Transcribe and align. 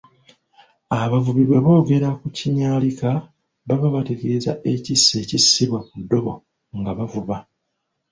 Abavubi 1.01 1.43
bwe 1.49 1.59
boogera 1.65 2.09
ku 2.19 2.27
kinyaalika 2.37 3.09
baba 3.67 3.87
bategeeza 3.95 4.51
ekissi 4.73 5.13
ekissibwa 5.23 5.79
ku 5.87 5.95
ddobo 6.01 6.33
nga 6.77 6.91
bavuba. 6.97 7.37